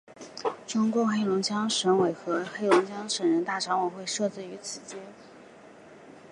[0.65, 4.97] 中共黑龙江省委和黑龙江省人大常委会设于此街。